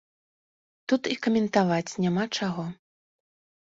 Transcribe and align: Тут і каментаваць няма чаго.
Тут 0.93 1.01
і 1.13 1.19
каментаваць 1.27 1.87
няма 2.07 2.29
чаго. 2.37 2.63